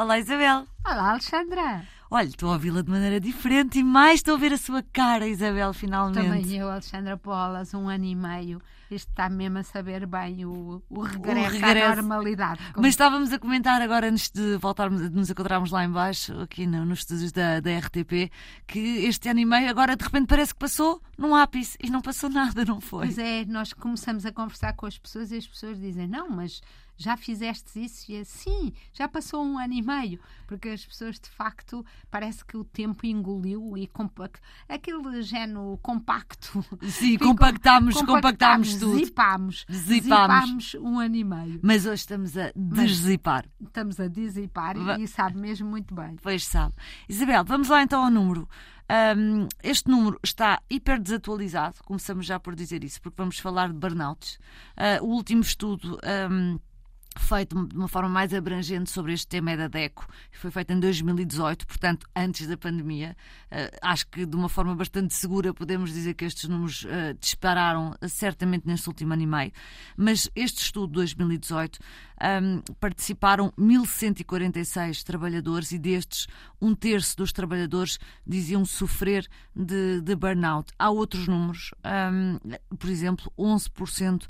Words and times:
Olá, 0.00 0.18
Isabel. 0.18 0.66
Olá, 0.82 1.10
Alexandra. 1.10 1.86
Olha, 2.10 2.26
estou 2.26 2.48
a 2.48 2.54
ouvi-la 2.54 2.80
de 2.80 2.90
maneira 2.90 3.20
diferente 3.20 3.80
e 3.80 3.84
mais 3.84 4.20
estou 4.20 4.34
a 4.34 4.38
ver 4.38 4.50
a 4.54 4.56
sua 4.56 4.82
cara, 4.82 5.28
Isabel, 5.28 5.74
finalmente. 5.74 6.26
Também 6.26 6.56
eu, 6.56 6.70
Alexandra 6.70 7.18
Polas, 7.18 7.74
um 7.74 7.86
ano 7.86 8.06
e 8.06 8.14
meio. 8.14 8.62
Isto 8.90 9.10
está 9.10 9.28
mesmo 9.28 9.58
a 9.58 9.62
saber 9.62 10.06
bem 10.06 10.46
o, 10.46 10.82
o, 10.88 11.02
regresso, 11.02 11.48
o 11.48 11.60
regresso, 11.60 11.92
à 11.92 11.96
normalidade. 11.96 12.60
Como... 12.72 12.80
Mas 12.80 12.94
estávamos 12.94 13.30
a 13.30 13.38
comentar 13.38 13.82
agora, 13.82 14.08
antes 14.08 14.30
de 14.30 14.56
voltarmos, 14.56 15.02
de 15.02 15.14
nos 15.14 15.28
encontrarmos 15.28 15.70
lá 15.70 15.84
embaixo, 15.84 16.32
aqui 16.40 16.66
no, 16.66 16.86
nos 16.86 17.00
estúdios 17.00 17.30
da, 17.30 17.60
da 17.60 17.78
RTP, 17.78 18.32
que 18.66 19.04
este 19.04 19.28
ano 19.28 19.40
e 19.40 19.44
meio 19.44 19.68
agora 19.68 19.96
de 19.96 20.02
repente 20.02 20.28
parece 20.28 20.54
que 20.54 20.60
passou 20.60 21.02
num 21.18 21.36
ápice 21.36 21.76
e 21.78 21.90
não 21.90 22.00
passou 22.00 22.30
nada, 22.30 22.64
não 22.64 22.80
foi? 22.80 23.04
Pois 23.04 23.18
é, 23.18 23.44
nós 23.44 23.74
começamos 23.74 24.24
a 24.24 24.32
conversar 24.32 24.72
com 24.72 24.86
as 24.86 24.96
pessoas 24.96 25.30
e 25.30 25.36
as 25.36 25.46
pessoas 25.46 25.78
dizem, 25.78 26.08
não, 26.08 26.30
mas 26.30 26.62
já 27.00 27.16
fizeste 27.16 27.82
isso? 27.82 28.12
E 28.12 28.18
assim, 28.18 28.72
já 28.92 29.08
passou 29.08 29.42
um 29.42 29.58
ano 29.58 29.72
e 29.72 29.82
meio, 29.82 30.20
porque 30.46 30.68
as 30.68 30.84
pessoas 30.84 31.18
de 31.18 31.30
facto 31.30 31.84
parece 32.10 32.44
que 32.44 32.56
o 32.56 32.64
tempo 32.64 33.06
engoliu 33.06 33.76
e 33.76 33.90
aquele 34.68 35.22
género 35.22 35.78
compacto. 35.82 36.64
Sim, 36.88 37.16
compactámos, 37.16 38.00
compactámos 38.02 38.74
tudo. 38.74 38.98
Zipámos, 38.98 39.66
zipámos. 39.72 40.74
um 40.74 40.98
ano 40.98 41.16
e 41.16 41.24
meio. 41.24 41.60
Mas 41.62 41.86
hoje 41.86 42.02
estamos 42.02 42.36
a 42.36 42.52
deszipar. 42.54 43.46
Estamos 43.60 43.98
a 43.98 44.06
deszipar 44.06 44.76
e 45.00 45.08
sabe 45.08 45.38
mesmo 45.38 45.68
muito 45.68 45.94
bem. 45.94 46.16
Pois 46.22 46.44
sabe. 46.44 46.74
Isabel, 47.08 47.44
vamos 47.44 47.68
lá 47.68 47.82
então 47.82 48.04
ao 48.04 48.10
número. 48.10 48.48
Um, 49.16 49.46
este 49.62 49.88
número 49.88 50.18
está 50.22 50.60
hiper 50.68 50.98
desatualizado, 51.00 51.76
começamos 51.84 52.26
já 52.26 52.40
por 52.40 52.56
dizer 52.56 52.82
isso, 52.82 53.00
porque 53.00 53.16
vamos 53.16 53.38
falar 53.38 53.68
de 53.68 53.74
burnouts. 53.74 54.34
Uh, 54.76 55.04
o 55.04 55.14
último 55.14 55.42
estudo. 55.42 55.98
Um, 56.30 56.58
feito 57.16 57.66
de 57.66 57.76
uma 57.76 57.88
forma 57.88 58.08
mais 58.08 58.32
abrangente 58.32 58.90
sobre 58.90 59.12
este 59.12 59.26
tema 59.26 59.50
é 59.50 59.56
da 59.56 59.68
DECO. 59.68 60.06
Foi 60.32 60.50
feito 60.50 60.72
em 60.72 60.78
2018, 60.78 61.66
portanto, 61.66 62.06
antes 62.14 62.46
da 62.46 62.56
pandemia. 62.56 63.16
Uh, 63.50 63.76
acho 63.82 64.06
que 64.06 64.24
de 64.24 64.36
uma 64.36 64.48
forma 64.48 64.74
bastante 64.74 65.14
segura 65.14 65.52
podemos 65.52 65.92
dizer 65.92 66.14
que 66.14 66.24
estes 66.24 66.48
números 66.48 66.84
uh, 66.84 67.14
dispararam 67.20 67.96
uh, 68.00 68.08
certamente 68.08 68.66
neste 68.66 68.88
último 68.88 69.12
ano 69.12 69.22
e 69.22 69.26
meio. 69.26 69.52
Mas 69.96 70.30
este 70.36 70.62
estudo 70.62 70.88
de 70.88 70.94
2018 70.94 71.80
um, 72.42 72.60
participaram 72.78 73.52
1.146 73.58 75.02
trabalhadores 75.02 75.72
e 75.72 75.78
destes 75.78 76.28
um 76.60 76.74
terço 76.74 77.16
dos 77.16 77.32
trabalhadores 77.32 77.98
diziam 78.26 78.64
sofrer 78.64 79.26
de, 79.56 80.00
de 80.00 80.14
burnout. 80.14 80.72
Há 80.78 80.90
outros 80.90 81.26
números, 81.26 81.72
um, 82.12 82.38
por 82.76 82.90
exemplo, 82.90 83.32
11% 83.38 84.26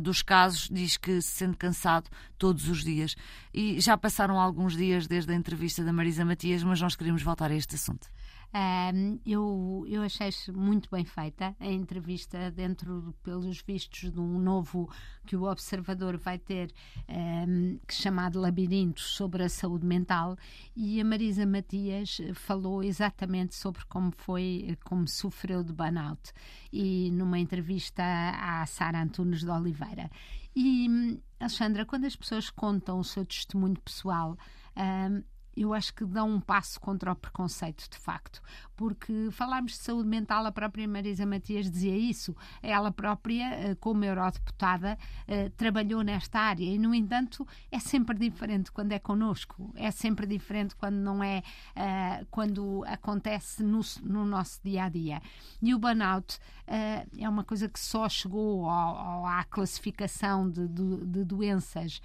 dos 0.00 0.22
casos 0.22 0.68
diz 0.72 0.96
que 0.96 1.20
se 1.20 1.30
sente 1.32 1.56
cansado 1.58 2.08
todos 2.38 2.68
os 2.68 2.84
dias. 2.84 3.16
E 3.52 3.80
já 3.80 3.96
passaram 3.96 4.40
alguns 4.40 4.76
dias 4.76 5.06
desde 5.06 5.32
a 5.32 5.36
entrevista 5.36 5.84
da 5.84 5.92
Marisa 5.92 6.24
Matias, 6.24 6.62
mas 6.62 6.80
nós 6.80 6.96
queremos 6.96 7.22
voltar 7.22 7.50
a 7.50 7.54
este 7.54 7.74
assunto. 7.74 8.08
Um, 8.54 9.18
eu, 9.26 9.84
eu 9.86 10.02
achei 10.02 10.30
muito 10.54 10.88
bem 10.90 11.04
feita 11.04 11.54
a 11.60 11.66
entrevista 11.66 12.50
dentro, 12.50 13.14
pelos 13.22 13.60
vistos, 13.60 14.10
de 14.10 14.18
um 14.18 14.38
novo 14.38 14.90
que 15.26 15.36
o 15.36 15.42
Observador 15.42 16.16
vai 16.16 16.38
ter, 16.38 16.72
um, 17.08 17.78
chamado 17.90 18.40
Labirinto, 18.40 19.00
sobre 19.00 19.42
a 19.42 19.48
saúde 19.48 19.84
mental, 19.84 20.38
e 20.74 21.00
a 21.00 21.04
Marisa 21.04 21.44
Matias 21.44 22.18
falou 22.34 22.82
exatamente 22.82 23.54
sobre 23.54 23.84
como 23.86 24.12
foi, 24.16 24.76
como 24.84 25.06
sofreu 25.06 25.62
de 25.62 25.72
burnout, 25.72 26.32
e 26.72 27.10
numa 27.10 27.38
entrevista 27.38 28.02
à 28.02 28.64
Sara 28.64 29.02
Antunes 29.02 29.40
de 29.40 29.50
Oliveira. 29.50 30.10
E, 30.54 31.20
Alexandra, 31.38 31.84
quando 31.84 32.06
as 32.06 32.16
pessoas 32.16 32.50
contam 32.50 32.98
o 32.98 33.04
seu 33.04 33.24
testemunho 33.24 33.78
pessoal, 33.80 34.36
um, 34.76 35.22
eu 35.56 35.72
acho 35.72 35.94
que 35.94 36.04
dão 36.04 36.30
um 36.30 36.40
passo 36.40 36.78
contra 36.78 37.10
o 37.10 37.16
preconceito, 37.16 37.88
de 37.88 37.96
facto. 37.96 38.42
Porque 38.76 39.30
falarmos 39.30 39.72
de 39.72 39.78
saúde 39.78 40.06
mental, 40.06 40.44
a 40.44 40.52
própria 40.52 40.86
Marisa 40.86 41.24
Matias 41.24 41.70
dizia 41.70 41.96
isso. 41.96 42.36
Ela 42.62 42.92
própria, 42.92 43.44
eh, 43.54 43.74
como 43.76 44.04
eurodeputada, 44.04 44.98
eh, 45.26 45.48
trabalhou 45.56 46.02
nesta 46.02 46.38
área 46.38 46.64
e, 46.64 46.78
no 46.78 46.94
entanto, 46.94 47.46
é 47.72 47.78
sempre 47.78 48.18
diferente 48.18 48.70
quando 48.70 48.92
é 48.92 48.98
connosco, 48.98 49.72
é 49.76 49.90
sempre 49.90 50.26
diferente 50.26 50.76
quando 50.76 50.96
não 50.96 51.24
é, 51.24 51.42
eh, 51.74 52.26
quando 52.30 52.84
acontece 52.86 53.62
no, 53.62 53.80
no 54.02 54.26
nosso 54.26 54.60
dia 54.62 54.84
a 54.84 54.88
dia. 54.90 55.22
E 55.62 55.74
o 55.74 55.78
burnout 55.78 56.38
é 56.68 57.28
uma 57.28 57.44
coisa 57.44 57.68
que 57.68 57.78
só 57.78 58.08
chegou 58.08 58.68
à 58.68 59.44
classificação 59.48 60.50
de, 60.50 60.66
de, 60.66 61.06
de 61.06 61.24
doenças 61.24 62.00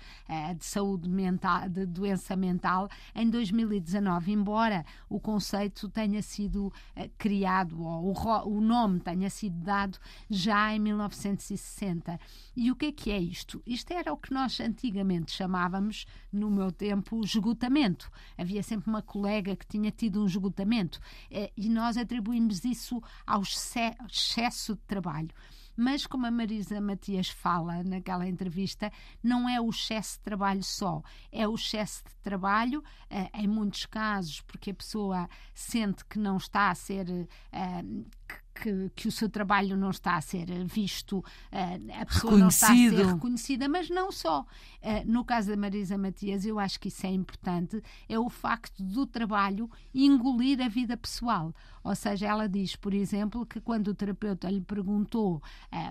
de 0.56 0.64
saúde 0.64 1.10
mental, 1.10 1.68
de 1.68 1.84
doença 1.88 2.36
mental, 2.36 2.88
em 3.16 3.28
2019, 3.42 4.32
embora 4.32 4.86
o 5.10 5.20
conceito 5.20 5.90
tenha 5.90 6.22
sido 6.22 6.68
uh, 6.68 7.10
criado, 7.18 7.82
ou 7.82 8.14
o, 8.46 8.62
nome 8.62 9.00
tenha 9.00 9.30
sido 9.30 9.58
dado 9.58 9.98
já 10.30 10.74
em 10.74 10.80
1960. 10.80 12.20
E 12.56 12.72
o 12.72 12.76
que 12.76 12.88
é 12.88 12.92
que 12.92 13.12
é 13.12 13.20
isto? 13.20 13.62
Isto 13.66 13.94
era 13.94 14.14
o 14.14 14.18
que 14.18 14.34
nós 14.34 14.60
antigamente 14.60 15.32
chamávamos, 15.32 16.06
no 16.32 16.52
meu 16.52 16.72
tempo, 16.72 17.24
esgotamento. 17.24 18.12
Havia 18.38 18.62
sempre 18.62 18.90
uma 18.90 19.02
colega 19.02 19.56
que 19.56 19.66
tinha 19.66 19.92
tido 19.92 20.22
um 20.22 20.26
esgotamento 20.26 20.98
uh, 21.32 21.52
e 21.58 21.70
nós 21.70 21.98
atribuímos 21.98 22.64
isso 22.64 23.02
ao 23.26 23.42
excesso 23.42 24.76
de 24.76 24.82
trabalho. 24.82 25.30
Mas, 25.84 26.06
como 26.06 26.28
a 26.28 26.32
Marisa 26.32 26.80
Matias 26.80 27.30
fala 27.30 27.84
naquela 27.84 28.28
entrevista, 28.28 28.92
não 29.24 29.50
é 29.50 29.60
o 29.60 29.68
excesso 29.68 30.18
de 30.18 30.20
trabalho 30.20 30.64
só, 30.64 31.02
é 31.32 31.48
o 31.48 31.56
excesso 31.56 32.04
de 32.04 32.16
trabalho, 32.18 32.84
eh, 33.10 33.32
em 33.34 33.48
muitos 33.48 33.88
casos, 33.88 34.42
porque 34.42 34.70
a 34.70 34.76
pessoa 34.76 35.28
sente 35.56 36.06
que 36.06 36.20
não 36.20 36.38
está 36.38 36.70
a 36.70 36.76
ser. 36.76 37.28
Eh, 37.52 37.84
que, 38.62 38.92
que, 38.96 39.08
o 39.08 39.12
seu 39.12 39.28
trabalho 39.28 39.76
não 39.76 39.90
está 39.90 40.16
a 40.16 40.22
ser 40.22 40.46
visto, 40.66 41.18
uh, 41.18 42.00
a 42.00 42.06
pessoa 42.06 42.38
não 42.38 42.50
está 42.50 42.72
a 42.72 42.76
ser 42.76 43.06
reconhecida, 43.06 43.68
mas 43.68 43.90
não 43.90 44.12
só. 44.12 44.42
Uh, 44.42 45.12
no 45.12 45.26
caso 45.26 45.50
da 45.50 45.58
Marisa 45.58 45.98
Matias, 45.98 46.46
eu 46.46 46.60
acho 46.60 46.80
que 46.80 46.90
isso 46.90 47.06
é 47.08 47.10
importante, 47.10 47.82
é 48.08 48.20
o 48.20 48.30
facto 48.30 48.84
do 48.84 49.08
trabalho 49.08 49.70
engolir 49.94 50.62
a 50.62 50.68
vida 50.68 50.96
pessoal. 50.96 51.54
Ou 51.84 51.96
seja, 51.96 52.28
ela 52.28 52.48
diz, 52.48 52.76
por 52.76 52.94
exemplo, 52.94 53.44
que 53.44 53.60
quando 53.60 53.88
o 53.88 53.96
terapeuta 53.96 54.48
lhe 54.52 54.62
perguntou, 54.62 55.42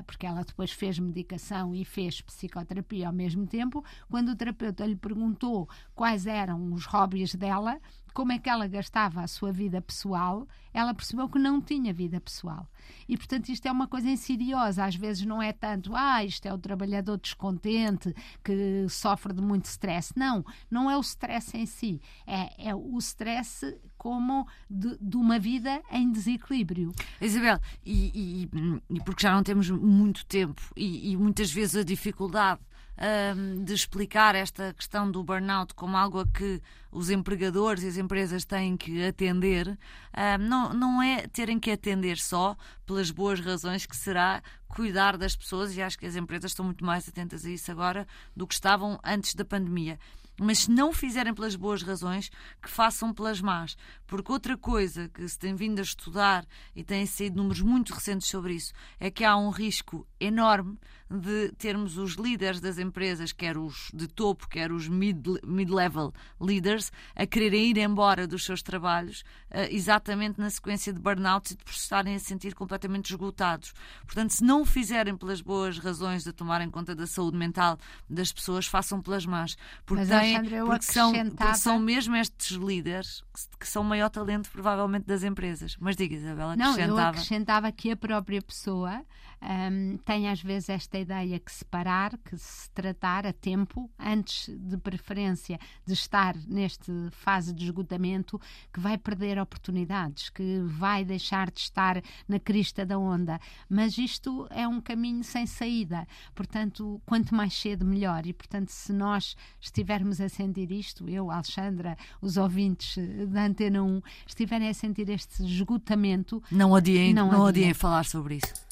porque 0.07 0.25
ela 0.25 0.45
depois 0.45 0.71
fez 0.71 1.01
medicação 1.01 1.75
e 1.75 1.85
fez 1.85 2.21
psicoterapia 2.21 3.09
ao 3.09 3.13
mesmo 3.13 3.45
tempo, 3.45 3.85
quando 4.09 4.29
o 4.29 4.37
terapeuta 4.37 4.87
lhe 4.87 4.95
perguntou 4.95 5.69
quais 5.93 6.27
eram 6.27 6.73
os 6.73 6.85
hobbies 6.87 7.35
dela, 7.35 7.81
como 8.13 8.33
é 8.33 8.39
que 8.39 8.49
ela 8.49 8.67
gastava 8.67 9.23
a 9.23 9.27
sua 9.27 9.53
vida 9.53 9.81
pessoal, 9.81 10.47
ela 10.73 10.95
percebeu 10.95 11.29
que 11.29 11.39
não 11.39 11.61
tinha 11.61 11.93
vida 11.93 12.21
pessoal. 12.21 12.67
E, 13.09 13.17
portanto, 13.17 13.49
isto 13.49 13.67
é 13.67 13.73
uma 13.73 13.89
coisa 13.89 14.09
insidiosa. 14.09 14.85
Às 14.85 14.95
vezes 14.95 15.25
não 15.27 15.43
é 15.43 15.53
tanto, 15.53 15.95
ah, 15.95 16.25
isto 16.25 16.47
é 16.47 16.53
o 16.53 16.59
trabalhador 16.59 17.19
descontente 17.19 18.15
que 18.45 18.87
sofre 18.89 19.33
de 19.33 19.43
muito 19.43 19.67
stress. 19.67 20.13
Não, 20.17 20.45
não 20.71 20.91
é 20.91 20.97
o 20.97 21.01
stress 21.01 21.57
em 21.57 21.67
si. 21.67 22.01
É, 22.27 22.69
é 22.71 22.75
o 22.75 22.97
stress 22.99 23.77
como 23.99 24.47
de, 24.69 24.97
de, 25.01 25.17
uma 25.17 25.39
vida 25.39 25.83
em 25.91 26.11
desequilíbrio. 26.11 26.93
Isabel, 27.21 27.59
e, 27.85 28.49
e, 28.49 28.95
e 28.95 29.01
porque 29.01 29.23
já 29.23 29.35
não 29.35 29.43
temos 29.43 29.69
muito 29.71 30.25
tempo 30.25 30.63
e, 30.77 31.13
e 31.13 31.17
muitas 31.17 31.53
vezes 31.53 31.77
a 31.77 31.85
dificuldade 31.85 32.61
um, 33.01 33.65
de 33.65 33.73
explicar 33.73 34.35
esta 34.35 34.75
questão 34.75 35.11
do 35.11 35.25
burnout 35.25 35.75
como 35.75 35.97
algo 35.97 36.21
a 36.21 36.27
que 36.27 36.61
os 36.91 37.11
empregadores 37.11 37.83
e 37.83 37.89
as 37.89 37.97
empresas 37.97 38.45
têm 38.45 38.77
que 38.77 39.05
atender, 39.05 39.69
um, 39.69 40.45
não, 40.45 40.73
não 40.73 41.03
é 41.03 41.27
terem 41.29 41.59
que 41.59 41.71
atender 41.71 42.19
só 42.19 42.57
pelas 42.85 43.11
boas 43.11 43.41
razões 43.41 43.87
que 43.87 43.97
será 43.97 44.43
cuidar 44.69 45.17
das 45.17 45.35
pessoas, 45.37 45.77
e 45.77 45.83
acho 45.83 45.99
que 45.99 46.07
as 46.07 46.17
empresas 46.17 46.53
estão 46.53 46.65
muito 46.65 46.85
mais 46.85 47.09
atentas 47.09 47.45
a 47.45 47.51
isso 47.51 47.71
agora 47.71 48.07
do 48.37 48.47
que 48.47 48.55
estavam 48.55 48.99
antes 49.05 49.35
da 49.35 49.45
pandemia 49.45 49.99
mas 50.41 50.61
se 50.61 50.71
não 50.71 50.91
fizerem 50.91 51.35
pelas 51.35 51.55
boas 51.55 51.83
razões, 51.83 52.31
que 52.63 52.71
façam 52.71 53.13
pelas 53.13 53.43
más. 53.43 53.77
Porque 54.07 54.33
outra 54.33 54.57
coisa 54.57 55.07
que 55.11 55.29
se 55.29 55.39
tem 55.39 55.55
vindo 55.55 55.79
a 55.79 55.83
estudar 55.83 56.47
e 56.75 56.83
têm 56.83 57.05
saído 57.05 57.37
números 57.37 57.61
muito 57.61 57.93
recentes 57.93 58.27
sobre 58.27 58.55
isso 58.55 58.73
é 58.99 59.11
que 59.11 59.23
há 59.23 59.37
um 59.37 59.51
risco 59.51 60.07
enorme 60.19 60.79
de 61.11 61.53
termos 61.59 61.99
os 61.99 62.15
líderes 62.15 62.61
das 62.61 62.79
empresas, 62.79 63.33
quer 63.33 63.59
os 63.59 63.91
de 63.93 64.09
topo, 64.09 64.49
quer 64.49 64.73
os 64.73 64.89
mid-level 64.89 66.13
leaders, 66.41 66.80
a 67.15 67.27
quererem 67.27 67.71
ir 67.71 67.79
embora 67.79 68.27
dos 68.27 68.45
seus 68.45 68.63
trabalhos 68.63 69.21
uh, 69.51 69.69
exatamente 69.71 70.41
na 70.41 70.49
sequência 70.49 70.93
de 70.93 71.01
burnout 71.01 71.53
e 71.53 71.57
de 71.57 71.65
por 71.65 71.73
estarem 71.73 72.15
a 72.15 72.19
sentir 72.19 72.55
completamente 72.55 73.11
esgotados. 73.11 73.73
Portanto, 74.05 74.31
se 74.31 74.45
não 74.45 74.65
fizerem 74.65 75.17
pelas 75.17 75.41
boas 75.41 75.79
razões 75.79 76.25
de 76.25 76.33
tomarem 76.33 76.71
conta 76.71 76.95
da 76.95 77.07
saúde 77.07 77.37
mental 77.37 77.79
das 78.09 78.33
pessoas, 78.33 78.67
façam 78.67 79.01
pelas 79.01 79.27
más. 79.27 79.57
Porque, 79.85 80.07
têm, 80.07 80.43
porque, 80.65 80.85
são, 80.85 81.13
porque 81.13 81.55
são 81.57 81.79
mesmo 81.79 82.17
estes 82.17 82.57
líderes 82.57 83.23
que, 83.35 83.59
que, 83.59 83.69
são 83.69 83.83
o 83.83 83.85
maior 83.85 84.09
talento, 84.09 84.51
provavelmente, 84.51 85.07
das 85.07 85.23
empresas. 85.23 85.77
Mas 85.81 85.97
diga, 85.97 86.15
Isabela, 86.15 86.55
acrescentava. 86.55 86.87
Não, 86.87 86.99
eu 86.99 87.09
acrescentava 87.09 87.73
que 87.73 87.91
a 87.91 87.97
própria 87.97 88.41
pessoa 88.41 89.05
um, 89.43 89.97
tem 89.99 90.29
às 90.29 90.43
vezes 90.43 90.69
esta 90.69 90.99
ideia 90.99 91.39
que 91.39 91.51
separar, 91.51 92.17
que 92.19 92.37
se 92.37 92.71
tratar 92.71 93.27
a 93.27 93.33
tempo, 93.33 93.91
antes 93.99 94.49
de 94.49 94.77
preferência 94.77 95.59
de 95.87 95.95
estar 95.95 96.37
nesta 96.71 96.93
fase 97.11 97.53
de 97.53 97.65
esgotamento, 97.65 98.41
que 98.73 98.79
vai 98.79 98.97
perder 98.97 99.39
oportunidades, 99.39 100.31
que 100.31 100.61
vai 100.61 101.05
deixar 101.05 101.51
de 101.51 101.61
estar 101.61 102.03
na 102.29 102.39
crista 102.39 102.87
da 102.87 102.99
onda. 102.99 103.41
Mas 103.69 103.99
isto 103.99 104.47
é 104.51 104.67
um 104.69 104.81
caminho 104.81 105.25
sem 105.25 105.47
saída. 105.47 106.07
Portanto, 106.35 107.01
quanto 107.05 107.35
mais 107.35 107.55
cedo, 107.55 107.85
melhor. 107.85 108.27
E, 108.27 108.33
portanto, 108.33 108.69
se 108.69 108.93
nós 108.93 109.37
estivermos 109.61 110.21
a 110.21 110.29
sentir 110.29 110.71
isto, 110.71 111.09
eu, 111.09 111.31
Alexandra, 111.31 111.97
os 112.21 112.37
ouvintes 112.37 112.97
da 113.29 113.45
Antena 113.45 113.83
1, 113.83 114.03
estiverem 114.27 114.69
a 114.69 114.75
sentir 114.75 115.09
este 115.09 115.43
esgotamento. 115.45 116.43
Não 116.51 116.75
adiem, 116.75 117.13
não, 117.13 117.31
não 117.31 117.47
adiem 117.47 117.75
falar 117.75 118.05
sobre 118.05 118.37
isso. 118.37 118.70